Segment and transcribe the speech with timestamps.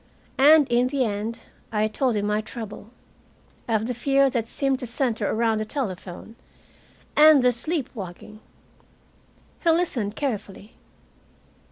[0.39, 1.41] And, in the end,
[1.71, 2.89] I told him my trouble,
[3.67, 6.35] of the fear that seemed to center around the telephone,
[7.15, 8.39] and the sleep walking.
[9.63, 10.73] He listened carefully.